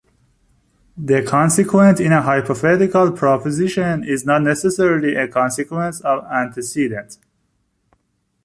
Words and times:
The 0.97 1.21
consequent 1.21 1.99
in 1.99 2.11
a 2.11 2.23
hypothetical 2.23 3.11
proposition 3.11 4.03
is 4.03 4.25
not 4.25 4.41
necessarily 4.41 5.13
a 5.13 5.27
consequence 5.27 5.99
of 6.01 6.23
the 6.23 6.33
antecedent. 6.33 7.19